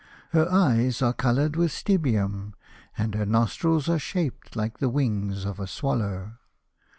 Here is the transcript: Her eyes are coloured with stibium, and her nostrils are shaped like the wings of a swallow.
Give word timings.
Her 0.31 0.51
eyes 0.51 1.03
are 1.03 1.13
coloured 1.13 1.55
with 1.55 1.71
stibium, 1.71 2.55
and 2.97 3.13
her 3.13 3.23
nostrils 3.23 3.87
are 3.87 3.99
shaped 3.99 4.55
like 4.55 4.79
the 4.79 4.89
wings 4.89 5.45
of 5.45 5.59
a 5.59 5.67
swallow. 5.67 6.39